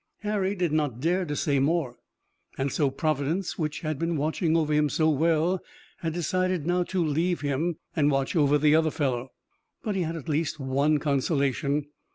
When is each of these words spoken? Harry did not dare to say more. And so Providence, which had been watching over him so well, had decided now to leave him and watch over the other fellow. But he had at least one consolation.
Harry 0.21 0.55
did 0.55 0.71
not 0.71 0.99
dare 0.99 1.25
to 1.25 1.35
say 1.35 1.59
more. 1.59 1.95
And 2.57 2.71
so 2.71 2.89
Providence, 2.89 3.59
which 3.59 3.81
had 3.81 3.99
been 3.99 4.17
watching 4.17 4.57
over 4.57 4.73
him 4.73 4.89
so 4.89 5.11
well, 5.11 5.61
had 5.99 6.11
decided 6.11 6.65
now 6.65 6.81
to 6.85 7.05
leave 7.05 7.41
him 7.41 7.75
and 7.95 8.09
watch 8.09 8.35
over 8.35 8.57
the 8.57 8.73
other 8.73 8.89
fellow. 8.89 9.29
But 9.83 9.95
he 9.95 10.01
had 10.01 10.15
at 10.15 10.27
least 10.27 10.59
one 10.59 10.97
consolation. 10.97 11.85